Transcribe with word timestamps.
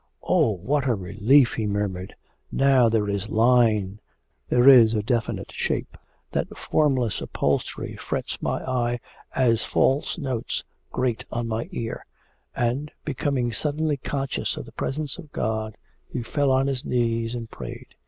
'Oh, 0.23 0.53
what 0.53 0.87
a 0.87 0.95
relief!' 0.95 1.53
he 1.53 1.67
murmured. 1.67 2.15
'Now 2.51 2.89
there 2.89 3.07
is 3.07 3.29
line, 3.29 3.99
there 4.49 4.67
is 4.67 4.95
definite 4.95 5.51
shape. 5.51 5.95
That 6.31 6.57
formless 6.57 7.21
upholstery 7.21 7.97
frets 7.97 8.41
my 8.41 8.65
eye 8.67 8.99
as 9.35 9.61
false 9.63 10.17
notes 10.17 10.63
grate 10.91 11.25
on 11.31 11.47
my 11.47 11.69
ear;' 11.71 12.07
and, 12.55 12.91
becoming 13.05 13.53
suddenly 13.53 13.97
conscious 13.97 14.57
of 14.57 14.65
the 14.65 14.71
presence 14.71 15.19
of 15.19 15.31
God, 15.31 15.77
he 16.09 16.23
fell 16.23 16.49
on 16.49 16.65
his 16.65 16.83
knees 16.83 17.35
and 17.35 17.47
prayed. 17.51 17.93